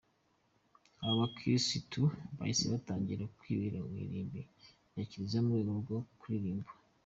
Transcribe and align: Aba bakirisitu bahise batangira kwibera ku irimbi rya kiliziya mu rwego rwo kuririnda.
Aba 1.01 1.19
bakirisitu 1.21 2.01
bahise 2.37 2.65
batangira 2.73 3.23
kwibera 3.37 3.77
ku 3.87 3.93
irimbi 4.05 4.41
rya 4.91 5.03
kiliziya 5.09 5.41
mu 5.45 5.51
rwego 5.55 5.73
rwo 5.81 5.97
kuririnda. 6.19 6.69